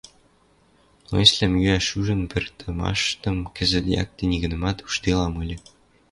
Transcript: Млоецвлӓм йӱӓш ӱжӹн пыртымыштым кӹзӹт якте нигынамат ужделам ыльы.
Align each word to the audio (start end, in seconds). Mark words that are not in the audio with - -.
Млоецвлӓм 1.03 1.53
йӱӓш 1.63 1.87
ӱжӹн 1.99 2.21
пыртымыштым 2.31 3.37
кӹзӹт 3.55 3.85
якте 4.01 4.23
нигынамат 4.31 4.77
ужделам 4.87 5.33
ыльы. 5.43 5.57